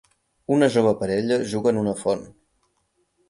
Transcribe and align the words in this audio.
Una 0.53 0.69
jove 0.75 0.93
parella 1.01 1.37
juga 1.51 1.73
en 1.73 1.81
una 1.83 1.95
font. 2.01 2.23